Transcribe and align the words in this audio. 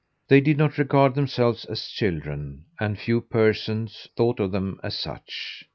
They 0.29 0.41
did 0.41 0.57
not 0.57 0.79
regard 0.79 1.13
themselves 1.13 1.63
as 1.65 1.87
children, 1.89 2.65
and 2.79 2.97
few 2.97 3.21
persons 3.21 4.07
thought 4.17 4.39
of 4.39 4.51
them 4.51 4.79
as 4.81 4.97
such. 4.97 5.65